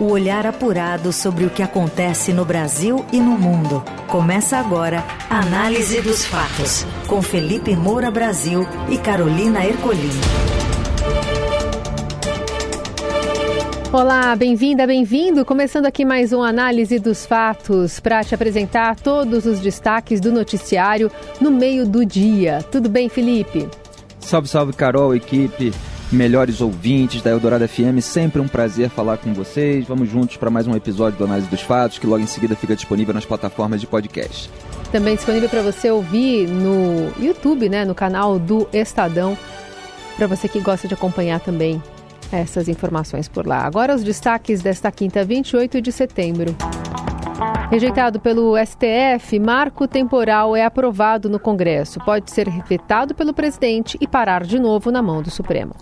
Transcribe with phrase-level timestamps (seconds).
[0.00, 3.82] O olhar apurado sobre o que acontece no Brasil e no mundo.
[4.06, 10.12] Começa agora a Análise dos Fatos, com Felipe Moura Brasil e Carolina Ercolim.
[13.92, 15.44] Olá, bem-vinda, bem-vindo.
[15.44, 21.10] Começando aqui mais uma análise dos fatos para te apresentar todos os destaques do noticiário
[21.40, 22.64] no meio do dia.
[22.70, 23.68] Tudo bem, Felipe?
[24.20, 25.72] Salve, salve, Carol, equipe
[26.10, 28.00] melhores ouvintes da Eldorado FM.
[28.00, 29.86] Sempre um prazer falar com vocês.
[29.86, 32.74] Vamos juntos para mais um episódio do Análise dos Fatos, que logo em seguida fica
[32.74, 34.50] disponível nas plataformas de podcast.
[34.90, 39.36] Também disponível para você ouvir no YouTube, né, no canal do Estadão,
[40.16, 41.82] para você que gosta de acompanhar também
[42.32, 43.64] essas informações por lá.
[43.64, 46.56] Agora os destaques desta quinta, 28 de setembro.
[47.70, 52.00] Rejeitado pelo STF, marco temporal é aprovado no Congresso.
[52.00, 55.74] Pode ser vetado pelo presidente e parar de novo na mão do Supremo.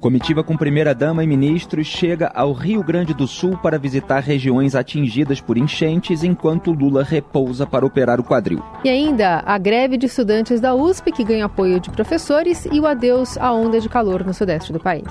[0.00, 5.40] Comitiva com primeira-dama e ministros chega ao Rio Grande do Sul para visitar regiões atingidas
[5.40, 8.62] por enchentes enquanto Lula repousa para operar o quadril.
[8.84, 12.86] E ainda a greve de estudantes da USP que ganha apoio de professores e o
[12.86, 15.08] adeus à onda de calor no sudeste do país.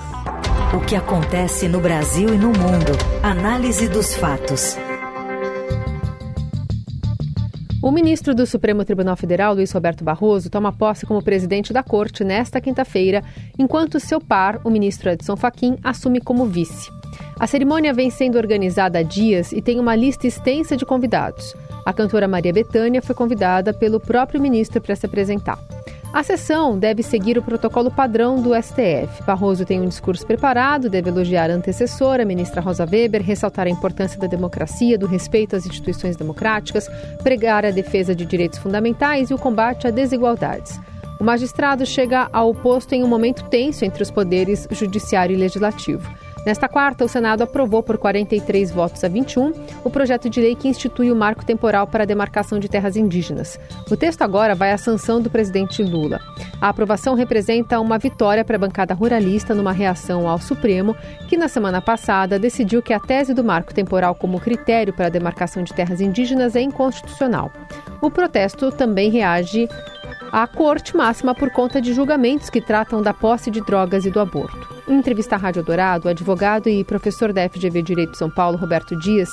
[0.74, 2.92] O que acontece no Brasil e no mundo.
[3.22, 4.76] Análise dos fatos.
[7.80, 12.24] O ministro do Supremo Tribunal Federal, Luiz Roberto Barroso, toma posse como presidente da corte
[12.24, 13.22] nesta quinta-feira,
[13.56, 16.90] enquanto seu par, o ministro Edson Fachin, assume como vice.
[17.38, 21.54] A cerimônia vem sendo organizada há dias e tem uma lista extensa de convidados.
[21.86, 25.58] A cantora Maria Bethânia foi convidada pelo próprio ministro para se apresentar.
[26.12, 29.22] A sessão deve seguir o protocolo padrão do STF.
[29.26, 33.70] Barroso tem um discurso preparado, deve elogiar a antecessora, a ministra Rosa Weber, ressaltar a
[33.70, 36.88] importância da democracia, do respeito às instituições democráticas,
[37.22, 40.80] pregar a defesa de direitos fundamentais e o combate a desigualdades.
[41.20, 46.08] O magistrado chega ao posto em um momento tenso entre os poderes judiciário e legislativo.
[46.48, 49.52] Nesta quarta, o Senado aprovou por 43 votos a 21
[49.84, 53.60] o projeto de lei que institui o marco temporal para a demarcação de terras indígenas.
[53.90, 56.18] O texto agora vai à sanção do presidente Lula.
[56.58, 60.96] A aprovação representa uma vitória para a bancada ruralista numa reação ao Supremo,
[61.28, 65.10] que na semana passada decidiu que a tese do marco temporal como critério para a
[65.10, 67.52] demarcação de terras indígenas é inconstitucional.
[68.00, 69.68] O protesto também reage
[70.32, 74.18] à Corte Máxima por conta de julgamentos que tratam da posse de drogas e do
[74.18, 74.77] aborto.
[74.88, 78.56] Em entrevista à Rádio Dourado, o advogado e professor da FGV Direito de São Paulo,
[78.56, 79.28] Roberto Dias,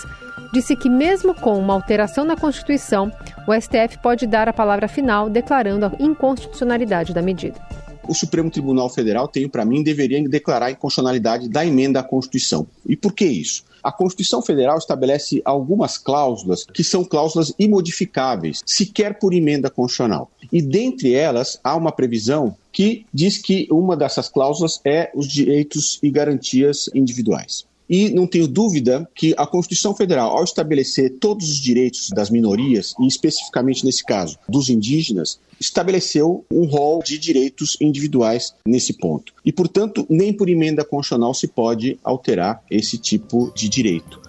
[0.51, 3.09] disse que, mesmo com uma alteração na Constituição,
[3.47, 7.59] o STF pode dar a palavra final declarando a inconstitucionalidade da medida
[8.07, 12.67] o Supremo Tribunal Federal, tenho para mim, deveria declarar a inconstitucionalidade da emenda à Constituição.
[12.85, 13.63] E por que isso?
[13.85, 20.31] A Constituição Federal estabelece algumas cláusulas que são cláusulas imodificáveis, sequer por emenda constitucional.
[20.51, 25.99] E dentre elas há uma previsão que diz que uma dessas cláusulas é os direitos
[26.01, 27.67] e garantias individuais.
[27.89, 32.93] E não tenho dúvida que a Constituição Federal, ao estabelecer todos os direitos das minorias,
[32.99, 39.33] e especificamente nesse caso dos indígenas, estabeleceu um rol de direitos individuais nesse ponto.
[39.45, 44.24] E, portanto, nem por emenda constitucional se pode alterar esse tipo de direito.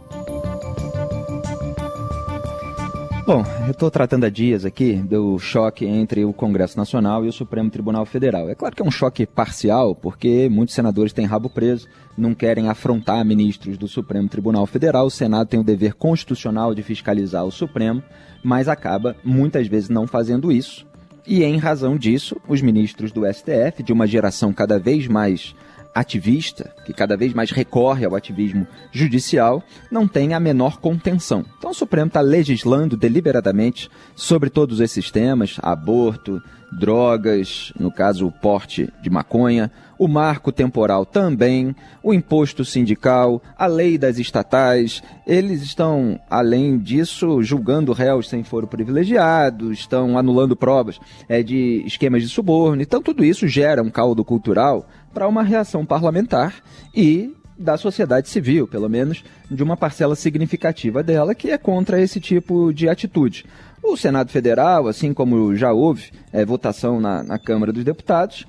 [3.26, 7.32] Bom, eu estou tratando há dias aqui do choque entre o Congresso Nacional e o
[7.32, 8.48] Supremo Tribunal Federal.
[8.48, 12.69] É claro que é um choque parcial, porque muitos senadores têm rabo preso, não querem
[12.69, 15.06] afrontar ministros do Supremo Tribunal Federal.
[15.06, 18.00] O Senado tem o dever constitucional de fiscalizar o Supremo,
[18.44, 20.86] mas acaba muitas vezes não fazendo isso.
[21.26, 25.53] E em razão disso, os ministros do STF, de uma geração cada vez mais
[25.96, 31.42] ativista, que cada vez mais recorre ao ativismo judicial, não tem a menor contenção.
[31.56, 36.42] Então o Supremo está legislando deliberadamente sobre todos esses temas: aborto,
[36.76, 43.66] drogas, no caso o porte de maconha, o marco temporal também, o imposto sindical, a
[43.66, 45.03] lei das estatais.
[45.26, 52.22] Eles estão, além disso, julgando réus sem foro privilegiado, estão anulando provas é, de esquemas
[52.22, 52.82] de suborno.
[52.82, 56.54] Então, tudo isso gera um caldo cultural para uma reação parlamentar
[56.94, 62.20] e da sociedade civil, pelo menos de uma parcela significativa dela, que é contra esse
[62.20, 63.44] tipo de atitude.
[63.82, 68.47] O Senado Federal, assim como já houve é, votação na, na Câmara dos Deputados,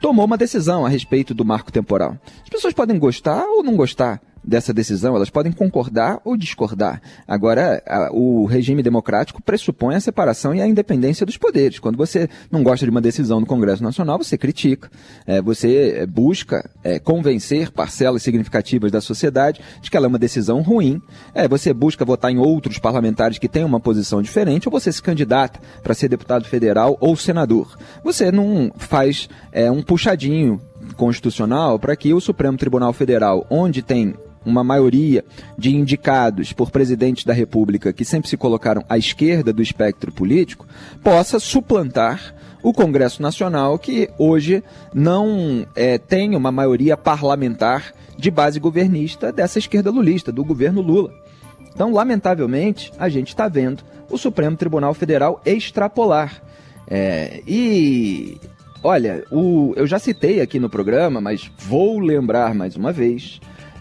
[0.00, 2.16] tomou uma decisão a respeito do marco temporal.
[2.42, 7.02] As pessoas podem gostar ou não gostar dessa decisão, elas podem concordar ou discordar.
[7.26, 11.78] Agora, a, o regime democrático pressupõe a separação e a independência dos poderes.
[11.78, 14.90] Quando você não gosta de uma decisão do Congresso Nacional, você critica,
[15.26, 20.18] é, você é, busca é, convencer parcelas significativas da sociedade de que ela é uma
[20.18, 21.00] decisão ruim,
[21.34, 25.02] é, você busca votar em outros parlamentares que têm uma posição diferente, ou você se
[25.02, 27.76] candidata para ser deputado federal ou senador.
[28.02, 30.60] Você não faz é, um puxadinho
[30.96, 34.14] constitucional para que o Supremo Tribunal Federal, onde tem
[34.44, 35.24] uma maioria
[35.56, 40.66] de indicados por presidentes da República que sempre se colocaram à esquerda do espectro político,
[41.02, 44.62] possa suplantar o Congresso Nacional, que hoje
[44.92, 51.12] não é, tem uma maioria parlamentar de base governista dessa esquerda lulista, do governo Lula.
[51.72, 56.42] Então, lamentavelmente, a gente está vendo o Supremo Tribunal Federal extrapolar.
[56.90, 58.36] É, e,
[58.82, 63.40] olha, o, eu já citei aqui no programa, mas vou lembrar mais uma vez,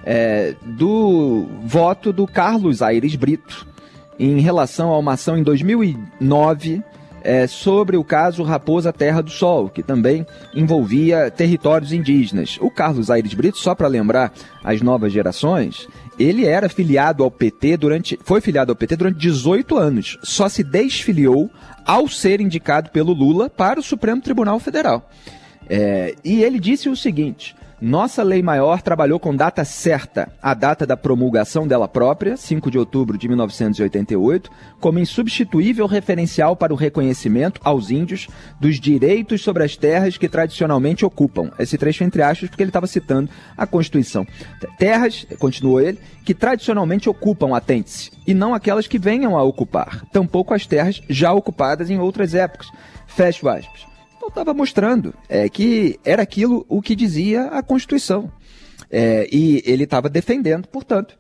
[0.09, 3.67] é, do voto do Carlos Aires Brito
[4.17, 6.81] em relação a uma ação em 2009
[7.21, 10.25] é, sobre o caso Raposa Terra do Sol, que também
[10.55, 12.57] envolvia territórios indígenas.
[12.61, 14.31] O Carlos Aires Brito, só para lembrar
[14.63, 18.17] as novas gerações, ele era filiado ao PT durante.
[18.23, 20.17] foi filiado ao PT durante 18 anos.
[20.23, 21.51] Só se desfiliou
[21.85, 25.09] ao ser indicado pelo Lula para o Supremo Tribunal Federal.
[25.69, 30.83] É, e ele disse o seguinte: nossa lei maior trabalhou com data certa, a data
[30.83, 37.61] da promulgação dela própria, 5 de outubro de 1988, como insubstituível referencial para o reconhecimento
[37.63, 38.27] aos índios
[38.59, 41.51] dos direitos sobre as terras que tradicionalmente ocupam.
[41.59, 44.25] Esse trecho entre aspas porque ele estava citando a Constituição.
[44.79, 50.53] Terras, continuou ele, que tradicionalmente ocupam, atente-se, e não aquelas que venham a ocupar, tampouco
[50.53, 52.71] as terras já ocupadas em outras épocas.
[53.05, 53.96] Fecho aspas
[54.27, 58.31] estava mostrando é, que era aquilo o que dizia a Constituição.
[58.89, 61.17] É, e ele estava defendendo, portanto,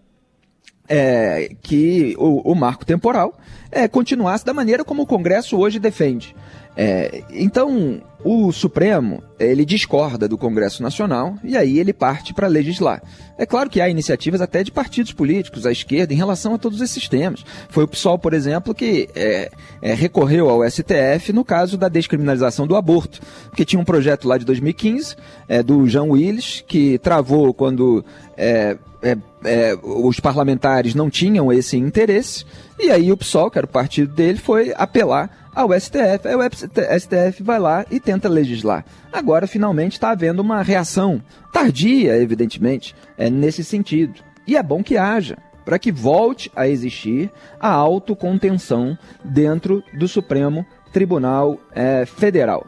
[0.87, 3.37] é, que o, o, marco temporal
[3.69, 6.33] é, continuasse da maneira como o Congresso hoje defende.
[6.79, 13.01] É, então, o Supremo, ele discorda do Congresso Nacional e aí ele parte para legislar.
[13.35, 16.79] É claro que há iniciativas até de partidos políticos à esquerda em relação a todos
[16.79, 17.43] esses temas.
[17.69, 19.49] Foi o PSOL, por exemplo, que é,
[19.81, 24.37] é, recorreu ao STF no caso da descriminalização do aborto, porque tinha um projeto lá
[24.37, 25.15] de 2015
[25.47, 28.05] é, do Jean Willis que travou quando
[28.37, 32.45] é, é, é, os parlamentares não tinham esse interesse,
[32.79, 36.27] e aí o PSOL, que era o partido dele, foi apelar ao STF.
[36.27, 38.85] Aí o STF vai lá e tenta legislar.
[39.11, 41.19] Agora, finalmente, está havendo uma reação
[41.51, 44.21] tardia, evidentemente, é, nesse sentido.
[44.45, 48.95] E é bom que haja, para que volte a existir a autocontenção
[49.25, 50.63] dentro do Supremo
[50.93, 52.67] Tribunal é, Federal.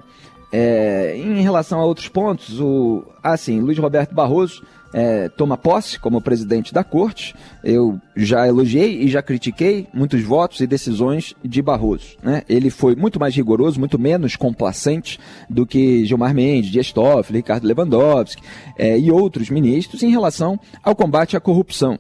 [0.52, 6.22] É, em relação a outros pontos, o assim, Luiz Roberto Barroso é, toma posse como
[6.22, 7.36] presidente da corte.
[7.64, 12.18] Eu já elogiei e já critiquei muitos votos e decisões de Barroso.
[12.24, 12.44] Né?
[12.50, 15.20] Ele foi muito mais rigoroso, muito menos complacente
[15.50, 18.42] do que Gilmar Mendes, Dias Toffoli, Ricardo Lewandowski
[18.78, 22.00] é, e outros ministros em relação ao combate à corrupção.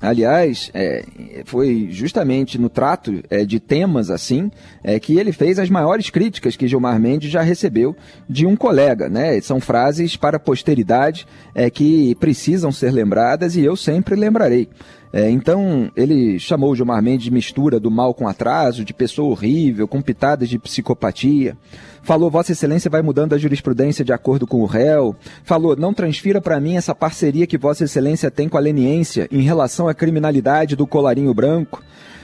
[0.00, 1.04] Aliás, é,
[1.44, 4.50] foi justamente no trato é, de temas assim
[4.82, 7.96] é, que ele fez as maiores críticas que Gilmar Mendes já recebeu
[8.28, 9.08] de um colega.
[9.08, 9.40] Né?
[9.40, 14.68] São frases para a posteridade é, que precisam ser lembradas e eu sempre lembrarei.
[15.12, 19.88] É, então, ele chamou Gilmar Mendes de mistura do mal com atraso, de pessoa horrível,
[19.88, 21.56] com pitadas de psicopatia.
[22.02, 25.16] Falou, Vossa Excelência vai mudando a jurisprudência de acordo com o réu.
[25.44, 29.42] Falou, não transfira para mim essa parceria que Vossa Excelência tem com a leniência em
[29.42, 31.82] relação à criminalidade do colarinho branco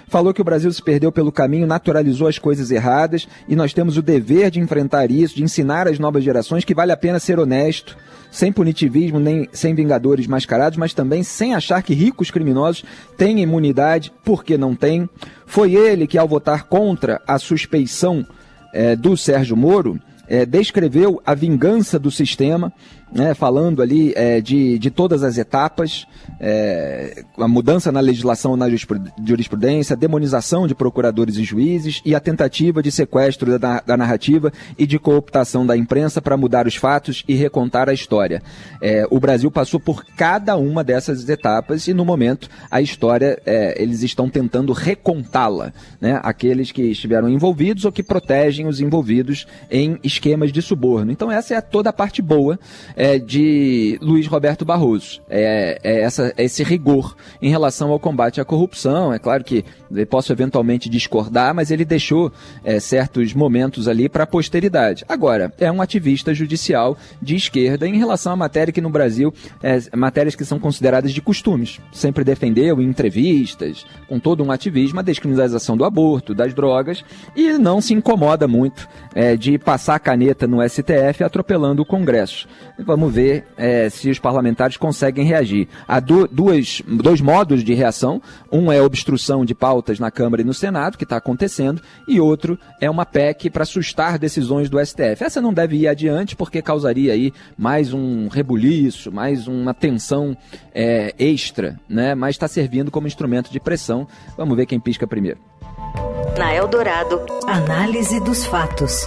[0.08, 3.96] falou que o Brasil se perdeu pelo caminho, naturalizou as coisas erradas e nós temos
[3.96, 7.38] o dever de enfrentar isso, de ensinar às novas gerações que vale a pena ser
[7.38, 7.96] honesto,
[8.30, 12.84] sem punitivismo, nem sem vingadores mascarados, mas também sem achar que ricos criminosos
[13.16, 15.08] têm imunidade, porque não têm.
[15.46, 18.26] Foi ele que, ao votar contra a suspeição
[18.72, 22.72] é, do Sérgio Moro, é, descreveu a vingança do sistema
[23.14, 26.04] né, falando ali é, de, de todas as etapas,
[26.40, 32.18] é, a mudança na legislação na jurisprudência, a demonização de procuradores e juízes e a
[32.18, 37.22] tentativa de sequestro da, da narrativa e de cooptação da imprensa para mudar os fatos
[37.28, 38.42] e recontar a história.
[38.82, 43.80] É, o Brasil passou por cada uma dessas etapas e no momento a história é,
[43.80, 50.00] eles estão tentando recontá-la, né, aqueles que estiveram envolvidos ou que protegem os envolvidos em
[50.02, 51.12] esquemas de suborno.
[51.12, 52.58] Então essa é toda a parte boa
[52.96, 55.20] é, de Luiz Roberto Barroso.
[55.28, 59.12] É, é essa, esse rigor em relação ao combate à corrupção.
[59.12, 59.64] É claro que
[60.08, 62.32] posso eventualmente discordar, mas ele deixou
[62.64, 65.04] é, certos momentos ali para a posteridade.
[65.08, 69.32] Agora, é um ativista judicial de esquerda em relação à matéria que no Brasil,
[69.62, 71.80] é, matérias que são consideradas de costumes.
[71.92, 77.04] Sempre defendeu em entrevistas, com todo um ativismo, a descriminalização do aborto, das drogas,
[77.36, 82.48] e não se incomoda muito é, de passar a caneta no STF atropelando o Congresso
[82.84, 85.68] Vamos ver é, se os parlamentares conseguem reagir.
[85.88, 88.20] Há du duas, dois modos de reação.
[88.52, 92.58] Um é obstrução de pautas na Câmara e no Senado, que está acontecendo, e outro
[92.80, 95.24] é uma PEC para assustar decisões do STF.
[95.24, 100.36] Essa não deve ir adiante porque causaria aí mais um rebuliço, mais uma tensão
[100.74, 102.14] é, extra, né?
[102.14, 104.06] mas está servindo como instrumento de pressão.
[104.36, 105.38] Vamos ver quem pisca primeiro.
[106.38, 109.06] Na Eldorado, análise dos fatos.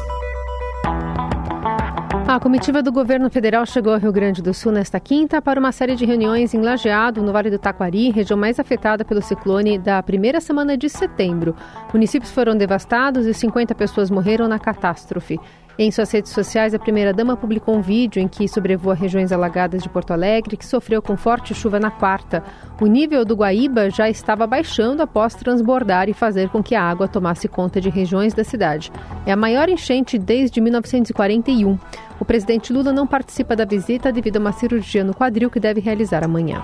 [2.27, 5.71] A comitiva do governo federal chegou ao Rio Grande do Sul nesta quinta para uma
[5.71, 10.03] série de reuniões em Lajeado, no Vale do Taquari, região mais afetada pelo ciclone da
[10.03, 11.55] primeira semana de setembro.
[11.93, 15.39] Municípios foram devastados e 50 pessoas morreram na catástrofe.
[15.79, 19.89] Em suas redes sociais, a primeira-dama publicou um vídeo em que sobrevoa regiões alagadas de
[19.89, 22.43] Porto Alegre, que sofreu com forte chuva na quarta.
[22.81, 27.07] O nível do Guaíba já estava baixando após transbordar e fazer com que a água
[27.07, 28.91] tomasse conta de regiões da cidade.
[29.23, 31.77] É a maior enchente desde 1941.
[32.19, 35.79] O presidente Lula não participa da visita devido a uma cirurgia no quadril que deve
[35.79, 36.59] realizar amanhã.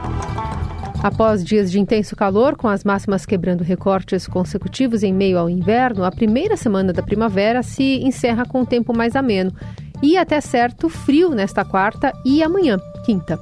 [1.03, 6.05] Após dias de intenso calor, com as máximas quebrando recortes consecutivos em meio ao inverno,
[6.05, 9.51] a primeira semana da primavera se encerra com um tempo mais ameno
[10.01, 13.37] e até certo frio nesta quarta e amanhã, quinta.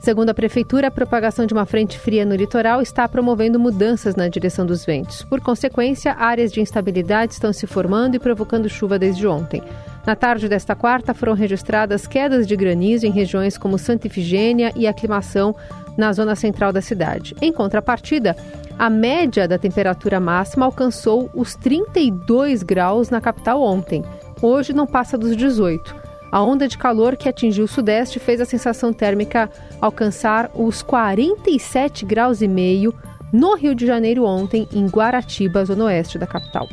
[0.00, 4.26] Segundo a Prefeitura, a propagação de uma frente fria no litoral está promovendo mudanças na
[4.26, 5.22] direção dos ventos.
[5.22, 9.62] Por consequência, áreas de instabilidade estão se formando e provocando chuva desde ontem.
[10.04, 14.88] Na tarde desta quarta, foram registradas quedas de granizo em regiões como Santa Ifigênia e
[14.88, 15.54] Aclimação,
[15.96, 17.34] na zona central da cidade.
[17.40, 18.36] Em contrapartida,
[18.78, 24.04] a média da temperatura máxima alcançou os 32 graus na capital ontem.
[24.40, 25.94] Hoje não passa dos 18.
[26.32, 32.06] A onda de calor que atingiu o sudeste fez a sensação térmica alcançar os 47
[32.06, 32.94] graus e meio
[33.32, 36.68] no Rio de Janeiro ontem, em Guaratiba, zona oeste da capital.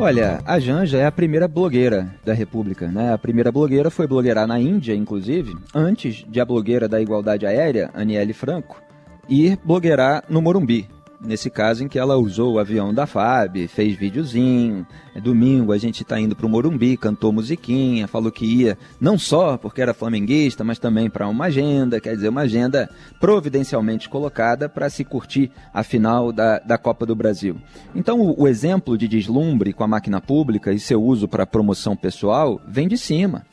[0.00, 3.12] Olha, a Janja é a primeira blogueira da República, né?
[3.12, 7.90] A primeira blogueira foi blogueirar na Índia, inclusive, antes de a blogueira da igualdade aérea,
[7.92, 8.80] Aniele Franco,
[9.28, 10.88] ir blogueirar no Morumbi,
[11.20, 14.86] nesse caso em que ela usou o avião da FAB, fez videozinho.
[15.14, 19.18] É domingo a gente está indo para o Morumbi, cantou musiquinha, falou que ia não
[19.18, 22.88] só porque era flamenguista, mas também para uma agenda, quer dizer, uma agenda
[23.20, 27.56] providencialmente colocada para se curtir a final da, da Copa do Brasil.
[27.94, 31.96] Então o, o exemplo de deslumbre com a máquina pública e seu uso para promoção
[31.96, 33.44] pessoal vem de cima.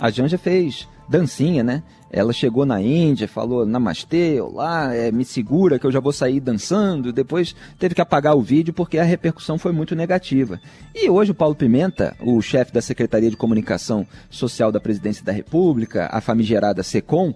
[0.00, 1.82] A Janja fez dancinha, né?
[2.10, 6.40] Ela chegou na Índia, falou namastê, olá, é, me segura que eu já vou sair
[6.40, 7.12] dançando.
[7.12, 10.58] Depois teve que apagar o vídeo porque a repercussão foi muito negativa.
[10.94, 15.32] E hoje o Paulo Pimenta, o chefe da Secretaria de Comunicação Social da Presidência da
[15.32, 17.34] República, a famigerada SECOM,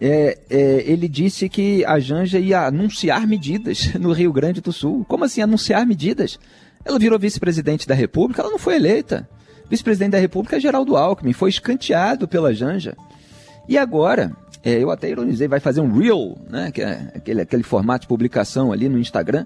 [0.00, 5.04] é, é, ele disse que a Janja ia anunciar medidas no Rio Grande do Sul.
[5.06, 6.38] Como assim anunciar medidas?
[6.84, 9.28] Ela virou vice-presidente da República, ela não foi eleita.
[9.70, 12.96] Vice-presidente da República é Geraldo Alckmin, foi escanteado pela Janja.
[13.68, 14.32] E agora,
[14.64, 18.08] é, eu até ironizei, vai fazer um Reel, né, que é aquele, aquele formato de
[18.08, 19.44] publicação ali no Instagram.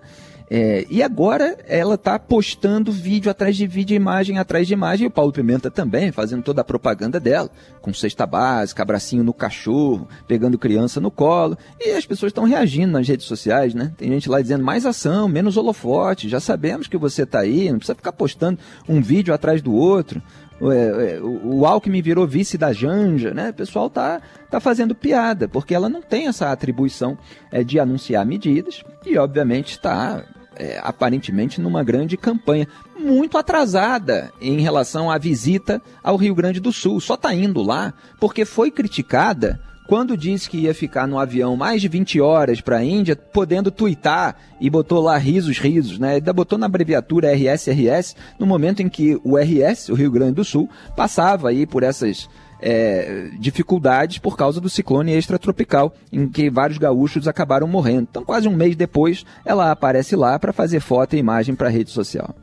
[0.51, 5.09] É, e agora ela está postando vídeo atrás de vídeo, imagem atrás de imagem, e
[5.09, 10.09] o Paulo Pimenta também, fazendo toda a propaganda dela, com cesta básica, abracinho no cachorro,
[10.27, 13.93] pegando criança no colo, e as pessoas estão reagindo nas redes sociais, né?
[13.97, 17.79] Tem gente lá dizendo mais ação, menos holofote, já sabemos que você está aí, não
[17.79, 18.59] precisa ficar postando
[18.89, 20.23] um vídeo atrás do outro.
[20.71, 23.51] É, é, o, Alckmin virou vice da Janja, né?
[23.51, 27.19] O pessoal tá, tá fazendo piada, porque ela não tem essa atribuição
[27.51, 34.61] é, de anunciar medidas e, obviamente, está é, aparentemente numa grande campanha, muito atrasada em
[34.61, 37.01] relação à visita ao Rio Grande do Sul.
[37.01, 41.81] Só está indo lá porque foi criticada quando disse que ia ficar no avião mais
[41.81, 46.15] de 20 horas para a Índia, podendo tuitar e botou lá risos, risos, né?
[46.15, 50.45] Ainda botou na abreviatura RSRS no momento em que o RS, o Rio Grande do
[50.45, 52.29] Sul, passava aí por essas
[52.63, 58.07] é, dificuldades por causa do ciclone extratropical, em que vários gaúchos acabaram morrendo.
[58.11, 61.71] Então, quase um mês depois, ela aparece lá para fazer foto e imagem para a
[61.71, 62.35] rede social.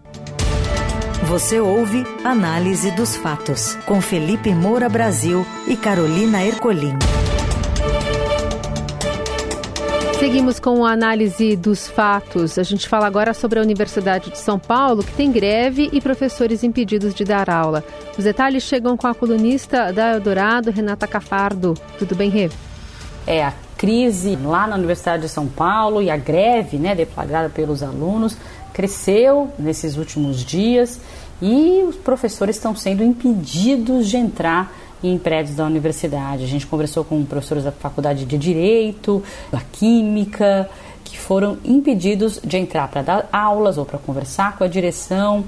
[1.28, 6.98] Você ouve Análise dos Fatos, com Felipe Moura Brasil e Carolina Ercolim.
[10.18, 12.58] Seguimos com a análise dos fatos.
[12.58, 16.64] A gente fala agora sobre a Universidade de São Paulo, que tem greve e professores
[16.64, 17.84] impedidos de dar aula.
[18.18, 21.74] Os detalhes chegam com a colunista da Eldorado, Renata Cafardo.
[21.98, 22.50] Tudo bem, Rê?
[23.28, 27.82] É, a crise lá na Universidade de São Paulo e a greve né, deflagrada pelos
[27.82, 28.36] alunos
[28.74, 31.00] cresceu nesses últimos dias
[31.42, 34.74] e os professores estão sendo impedidos de entrar
[35.04, 36.44] em prédios da universidade.
[36.44, 40.70] A gente conversou com professores da Faculdade de Direito, da Química,
[41.04, 45.46] que foram impedidos de entrar para dar aulas ou para conversar com a direção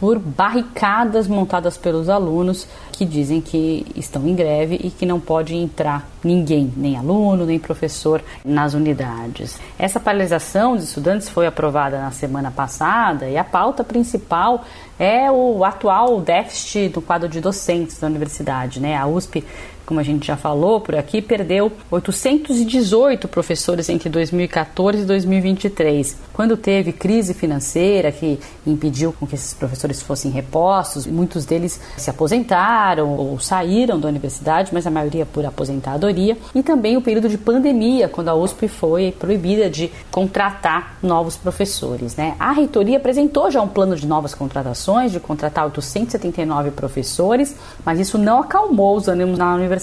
[0.00, 5.54] por barricadas montadas pelos alunos que dizem que estão em greve e que não pode
[5.54, 9.60] entrar ninguém, nem aluno, nem professor nas unidades.
[9.78, 14.64] Essa paralisação dos estudantes foi aprovada na semana passada e a pauta principal
[14.98, 18.96] é o atual déficit do quadro de docentes da universidade, né?
[18.96, 19.44] A USP
[19.90, 26.16] como a gente já falou por aqui, perdeu 818 professores entre 2014 e 2023.
[26.32, 33.16] Quando teve crise financeira que impediu que esses professores fossem repostos, muitos deles se aposentaram
[33.16, 38.08] ou saíram da universidade, mas a maioria por aposentadoria, e também o período de pandemia,
[38.08, 42.14] quando a USP foi proibida de contratar novos professores.
[42.14, 42.36] Né?
[42.38, 48.16] A reitoria apresentou já um plano de novas contratações, de contratar 879 professores, mas isso
[48.16, 49.79] não acalmou os ânimos na universidade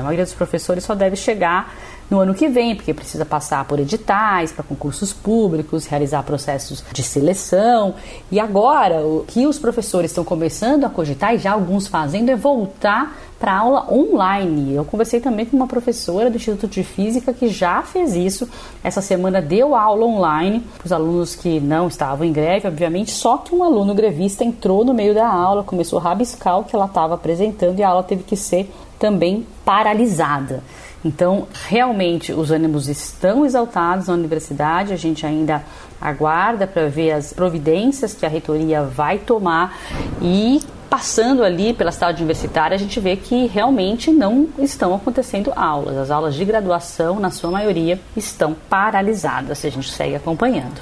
[0.00, 1.72] A maioria dos professores só deve chegar
[2.10, 7.02] no ano que vem, porque precisa passar por editais, para concursos públicos, realizar processos de
[7.02, 7.94] seleção.
[8.30, 12.36] E agora, o que os professores estão começando a cogitar, e já alguns fazendo, é
[12.36, 14.74] voltar para aula online.
[14.74, 18.48] Eu conversei também com uma professora do Instituto de Física que já fez isso.
[18.82, 23.36] Essa semana deu aula online para os alunos que não estavam em greve, obviamente, só
[23.36, 26.86] que um aluno grevista entrou no meio da aula, começou a rabiscar o que ela
[26.86, 30.62] estava apresentando e a aula teve que ser também paralisada.
[31.06, 35.62] Então, realmente, os ânimos estão exaltados na universidade, a gente ainda
[36.00, 39.78] aguarda para ver as providências que a reitoria vai tomar
[40.20, 40.60] e
[40.90, 45.96] passando ali pela cidade universitária, a gente vê que realmente não estão acontecendo aulas.
[45.96, 50.80] As aulas de graduação, na sua maioria, estão paralisadas, se a gente segue acompanhando.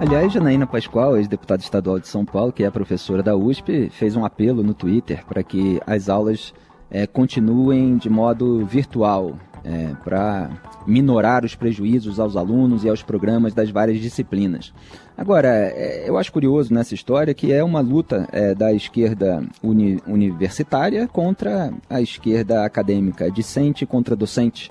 [0.00, 4.24] Aliás, Janaína Pascoal, ex-deputada estadual de São Paulo, que é professora da USP, fez um
[4.24, 6.54] apelo no Twitter para que as aulas
[6.90, 10.48] é, continuem de modo virtual, é, para
[10.86, 14.72] minorar os prejuízos aos alunos e aos programas das várias disciplinas.
[15.18, 20.00] Agora, é, eu acho curioso nessa história que é uma luta é, da esquerda uni
[20.06, 24.70] universitária contra a esquerda acadêmica, discente contra docente,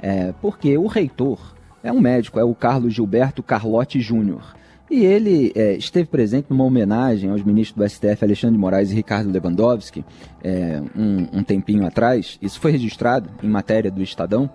[0.00, 4.54] é, porque o reitor é um médico, é o Carlos Gilberto Carlotti Júnior.
[4.90, 8.94] E ele é, esteve presente numa homenagem aos ministros do STF Alexandre de Moraes e
[8.94, 10.04] Ricardo Lewandowski
[10.44, 12.38] é, um, um, tempinho atrás.
[12.40, 14.48] Isso foi registrado em matéria do Estadão.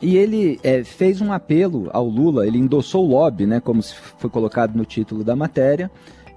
[0.00, 4.28] E ele é, fez um apelo ao Lula, ele endossou o lobby, né, como foi
[4.28, 5.90] colocado no título da matéria,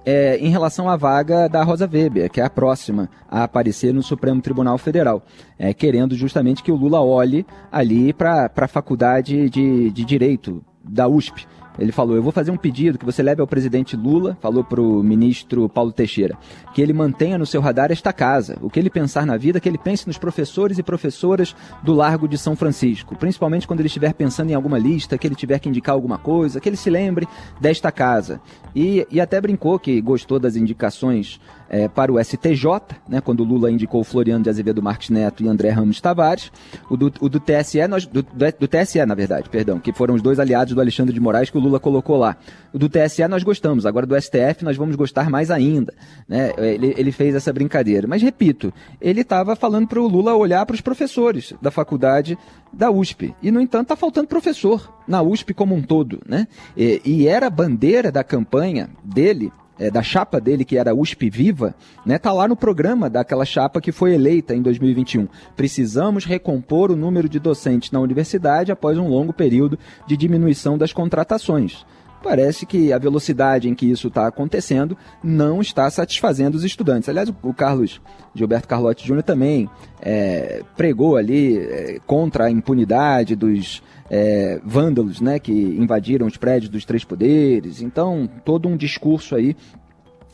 [0.06, 4.02] é, em relação à vaga da Rosa Weber, que é a próxima a aparecer no
[4.02, 5.22] Supremo Tribunal Federal,
[5.58, 11.08] é, querendo justamente que o Lula olhe ali para a faculdade de, de Direito da
[11.08, 11.46] USP
[11.78, 14.80] ele falou: Eu vou fazer um pedido que você leve ao presidente Lula, falou para
[14.80, 16.36] o ministro Paulo Teixeira,
[16.74, 18.58] que ele mantenha no seu radar esta casa.
[18.60, 22.26] O que ele pensar na vida, que ele pense nos professores e professoras do Largo
[22.26, 25.68] de São Francisco, principalmente quando ele estiver pensando em alguma lista, que ele tiver que
[25.68, 27.28] indicar alguma coisa, que ele se lembre
[27.60, 28.40] desta casa.
[28.74, 32.64] E, e até brincou que gostou das indicações é, para o STJ,
[33.08, 36.50] né, quando Lula indicou Floriano de Azevedo Marques Neto e André Ramos Tavares,
[36.88, 40.22] o do, o do TSE, nós, do, do, TSE, na verdade, perdão, que foram os
[40.22, 42.36] dois aliados do Alexandre de Moraes que o Lula colocou lá.
[42.72, 45.92] O do TSE nós gostamos, agora do STF nós vamos gostar mais ainda.
[46.26, 46.52] Né?
[46.58, 48.06] Ele, ele fez essa brincadeira.
[48.06, 52.38] Mas, repito, ele estava falando para o Lula olhar para os professores da faculdade
[52.72, 53.34] da USP.
[53.42, 56.20] E, no entanto, está faltando professor na USP como um todo.
[56.26, 56.46] Né?
[56.76, 61.30] E, e era a bandeira da campanha dele é, da chapa dele, que era USP
[61.30, 65.28] Viva, né, tá lá no programa daquela chapa que foi eleita em 2021.
[65.56, 70.92] Precisamos recompor o número de docentes na universidade após um longo período de diminuição das
[70.92, 71.84] contratações.
[72.22, 77.08] Parece que a velocidade em que isso está acontecendo não está satisfazendo os estudantes.
[77.08, 78.00] Aliás, o Carlos
[78.34, 79.68] Gilberto Carlotti Júnior também
[80.00, 86.70] é, pregou ali é, contra a impunidade dos é, vândalos, né, que invadiram os prédios
[86.70, 87.82] dos três poderes.
[87.82, 89.56] Então, todo um discurso aí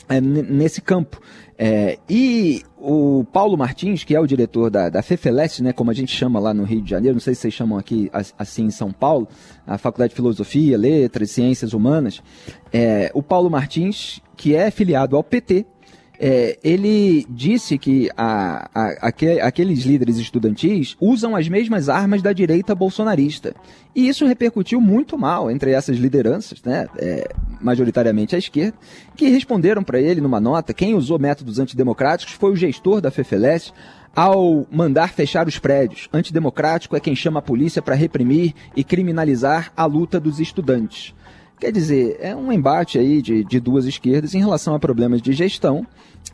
[0.09, 1.21] é, nesse campo.
[1.57, 5.95] É, e o Paulo Martins, que é o diretor da, da FEFELES, né, como a
[5.95, 8.71] gente chama lá no Rio de Janeiro, não sei se vocês chamam aqui assim em
[8.71, 9.29] São Paulo,
[9.67, 12.23] a Faculdade de Filosofia, Letras, Ciências Humanas,
[12.73, 15.65] é, o Paulo Martins, que é filiado ao PT,
[16.19, 19.09] é, ele disse que a, a,
[19.43, 23.55] aqueles líderes estudantis usam as mesmas armas da direita bolsonarista.
[23.95, 27.29] E isso repercutiu muito mal entre essas lideranças, né, é,
[27.61, 28.77] majoritariamente à esquerda,
[29.17, 33.73] que responderam para ele numa nota: quem usou métodos antidemocráticos foi o gestor da FEFELES,
[34.15, 36.09] ao mandar fechar os prédios.
[36.13, 41.15] Antidemocrático é quem chama a polícia para reprimir e criminalizar a luta dos estudantes.
[41.65, 45.33] Quer dizer, é um embate aí de, de duas esquerdas em relação a problemas de
[45.33, 45.87] gestão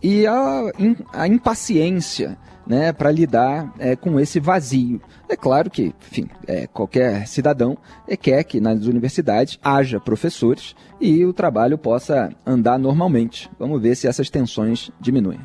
[0.03, 0.73] e a,
[1.13, 5.01] a impaciência né, para lidar é, com esse vazio.
[5.29, 11.25] É claro que, enfim, é, qualquer cidadão é, quer que nas universidades haja professores e
[11.25, 13.49] o trabalho possa andar normalmente.
[13.57, 15.39] Vamos ver se essas tensões diminuem.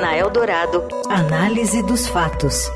[0.00, 2.70] Na Eldorado, análise dos fatos.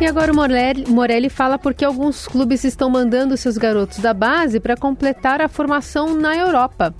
[0.00, 4.60] E agora o Morelli, Morelli fala porque alguns clubes estão mandando seus garotos da base
[4.60, 6.94] para completar a formação na Europa.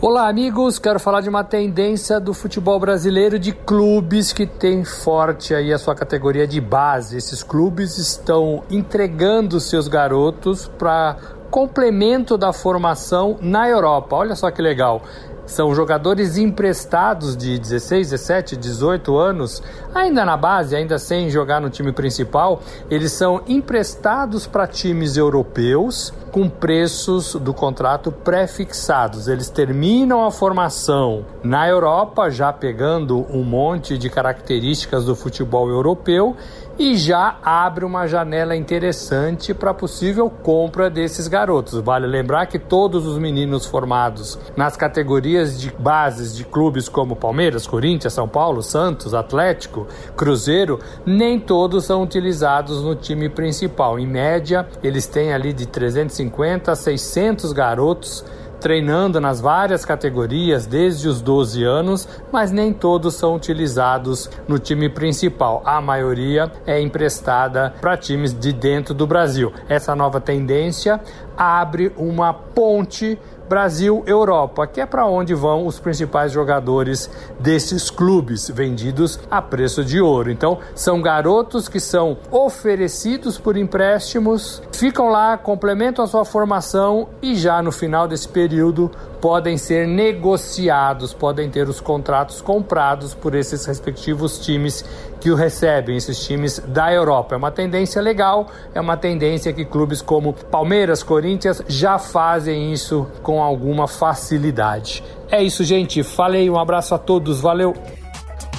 [0.00, 0.78] Olá, amigos.
[0.78, 5.78] Quero falar de uma tendência do futebol brasileiro de clubes que tem forte aí a
[5.78, 7.16] sua categoria de base.
[7.16, 11.16] Esses clubes estão entregando seus garotos para
[11.50, 14.14] complemento da formação na Europa.
[14.14, 15.02] Olha só que legal.
[15.46, 19.62] São jogadores emprestados de 16, 17, 18 anos,
[19.94, 22.62] ainda na base, ainda sem jogar no time principal.
[22.90, 29.28] Eles são emprestados para times europeus com preços do contrato pré-fixados.
[29.28, 36.34] Eles terminam a formação na Europa, já pegando um monte de características do futebol europeu
[36.78, 41.80] e já abre uma janela interessante para possível compra desses garotos.
[41.80, 47.66] Vale lembrar que todos os meninos formados nas categorias de bases de clubes como Palmeiras,
[47.66, 53.98] Corinthians, São Paulo, Santos, Atlético, Cruzeiro, nem todos são utilizados no time principal.
[53.98, 58.24] Em média, eles têm ali de 350 a 600 garotos
[58.60, 64.88] treinando nas várias categorias desde os 12 anos, mas nem todos são utilizados no time
[64.88, 65.62] principal.
[65.64, 69.52] A maioria é emprestada para times de dentro do Brasil.
[69.68, 71.00] Essa nova tendência
[71.36, 79.18] abre uma ponte Brasil-Europa, que é para onde vão os principais jogadores desses clubes, vendidos
[79.30, 80.30] a preço de ouro.
[80.30, 87.34] Então, são garotos que são oferecidos por empréstimos, ficam lá, complementam a sua formação e
[87.34, 93.64] já no final desse período podem ser negociados, podem ter os contratos comprados por esses
[93.64, 94.84] respectivos times
[95.24, 97.34] que o recebem, esses times da Europa.
[97.34, 103.06] É uma tendência legal, é uma tendência que clubes como Palmeiras, Corinthians já fazem isso
[103.22, 105.02] com alguma facilidade.
[105.30, 106.02] É isso, gente.
[106.02, 107.74] Falei, um abraço a todos, valeu!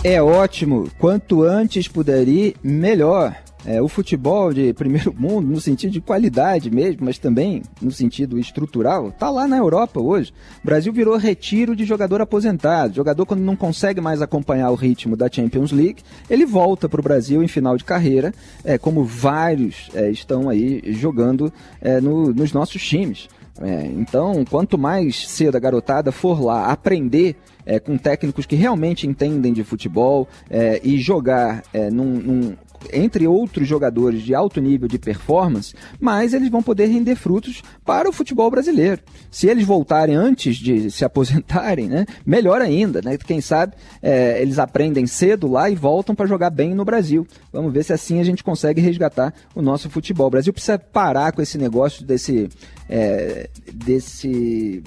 [0.04, 0.90] É ótimo.
[0.98, 6.70] Quanto antes puder ir, melhor é, o futebol de primeiro mundo, no sentido de qualidade
[6.70, 10.32] mesmo, mas também no sentido estrutural, tá lá na Europa hoje.
[10.64, 12.94] O Brasil virou retiro de jogador aposentado.
[12.94, 17.04] Jogador, quando não consegue mais acompanhar o ritmo da Champions League, ele volta para o
[17.04, 21.52] Brasil em final de carreira, é, como vários é, estão aí jogando
[21.82, 23.28] é, no, nos nossos times.
[23.62, 29.08] É, então, quanto mais cedo a garotada for lá aprender é, com técnicos que realmente
[29.08, 32.56] entendem de futebol é, e jogar é, num, num,
[32.92, 38.10] entre outros jogadores de alto nível de performance, mas eles vão poder render frutos para
[38.10, 39.02] o futebol brasileiro.
[39.30, 43.02] Se eles voltarem antes de se aposentarem, né, melhor ainda.
[43.04, 43.18] Né?
[43.18, 47.28] Quem sabe é, eles aprendem cedo lá e voltam para jogar bem no Brasil.
[47.52, 50.28] Vamos ver se assim a gente consegue resgatar o nosso futebol.
[50.28, 52.50] O Brasil precisa parar com esse negócio desse,
[52.90, 54.84] é, desse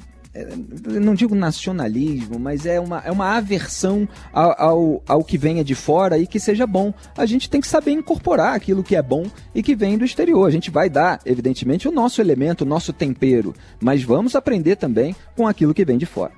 [1.00, 5.74] não digo nacionalismo, mas é uma, é uma aversão ao, ao, ao, que venha de
[5.74, 6.92] fora e que seja bom.
[7.16, 10.46] A gente tem que saber incorporar aquilo que é bom e que vem do exterior.
[10.46, 15.14] A gente vai dar, evidentemente, o nosso elemento, o nosso tempero, mas vamos aprender também
[15.36, 16.32] com aquilo que vem de fora.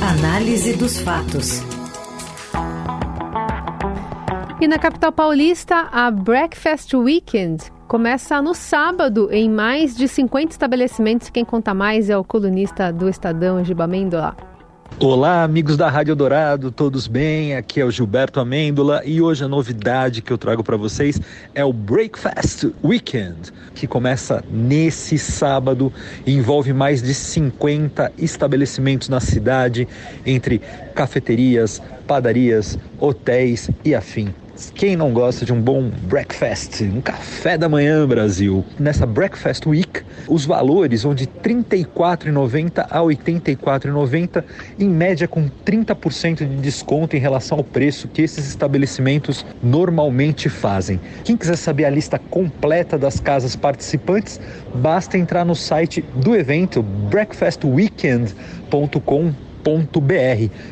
[0.00, 1.62] Análise dos fatos.
[4.60, 11.28] E na capital paulista, a Breakfast Weekend começa no sábado em mais de 50 estabelecimentos.
[11.28, 14.36] Quem conta mais é o colunista do Estadão, Giba Mendola.
[15.00, 17.56] Olá, amigos da Rádio Dourado, todos bem?
[17.56, 21.20] Aqui é o Gilberto Amêndola e hoje a novidade que eu trago para vocês
[21.52, 25.92] é o Breakfast Weekend, que começa nesse sábado
[26.24, 29.88] e envolve mais de 50 estabelecimentos na cidade,
[30.24, 30.60] entre
[30.94, 34.32] cafeterias, padarias, hotéis e afim.
[34.74, 38.64] Quem não gosta de um bom breakfast, um café da manhã, Brasil?
[38.78, 41.30] Nessa Breakfast Week, os valores vão de R$
[41.64, 44.44] 34,90 a R$ 84,90,
[44.78, 51.00] em média com 30% de desconto em relação ao preço que esses estabelecimentos normalmente fazem.
[51.24, 54.38] Quem quiser saber a lista completa das casas participantes,
[54.74, 59.49] basta entrar no site do evento breakfastweekend.com br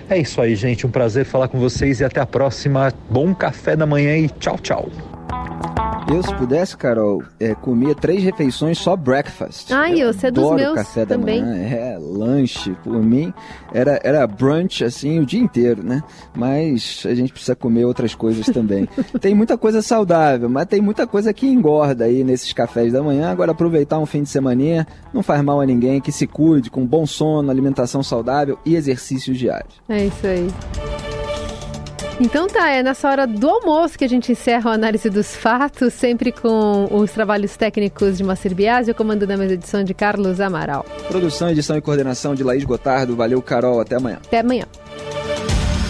[0.08, 0.86] É isso aí, gente.
[0.86, 2.92] Um prazer falar com vocês e até a próxima.
[3.08, 5.77] Bom café da manhã e tchau, tchau.
[6.10, 9.70] Eu, se pudesse, Carol, é, comia três refeições só breakfast.
[9.70, 11.42] Ai, eu, você é dos meus café também.
[11.42, 12.74] da manhã, é, lanche.
[12.82, 13.32] Por mim,
[13.74, 16.02] era, era brunch, assim, o dia inteiro, né?
[16.34, 18.88] Mas a gente precisa comer outras coisas também.
[19.20, 23.30] tem muita coisa saudável, mas tem muita coisa que engorda aí nesses cafés da manhã.
[23.30, 26.00] Agora, aproveitar um fim de semaninha não faz mal a ninguém.
[26.00, 29.74] Que se cuide com bom sono, alimentação saudável e exercícios diários.
[29.88, 30.48] É isso aí.
[32.20, 35.94] Então tá, é nessa hora do almoço que a gente encerra a análise dos fatos,
[35.94, 40.40] sempre com os trabalhos técnicos de Macir Biasi, o comando da mesa edição de Carlos
[40.40, 40.84] Amaral.
[41.06, 43.14] Produção, edição e coordenação de Laís Gotardo.
[43.14, 43.80] Valeu, Carol.
[43.80, 44.18] Até amanhã.
[44.26, 44.64] Até amanhã.